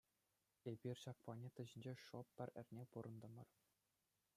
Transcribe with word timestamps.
Эпир 0.71 1.01
ҫак 1.01 1.21
планета 1.27 1.67
ҫинче 1.73 1.95
шӑп 2.05 2.27
пӗр 2.41 2.49
эрне 2.63 2.83
пурӑнтӑмӑр. 2.97 3.49